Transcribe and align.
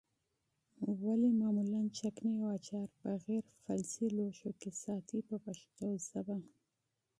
ولې 1.03 1.29
معمولا 1.39 1.81
چکني 1.97 2.33
او 2.41 2.47
اچار 2.57 2.87
په 2.99 3.07
غیر 3.25 3.45
فلزي 3.61 4.07
لوښو 4.17 4.49
کې 4.61 4.71
ساتي 4.83 5.19
په 5.29 5.35
پښتو 5.45 5.87
ژبه. 6.07 6.37